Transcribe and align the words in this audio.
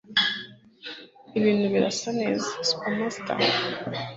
Ibintu 1.37 1.65
birasa 1.73 2.09
neza 2.19 2.47
Spamster 2.69 3.39